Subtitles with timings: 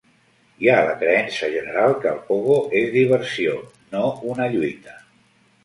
[0.63, 3.55] Hi ha la creença general que el pogo és diversió,
[3.95, 5.01] no una lluita.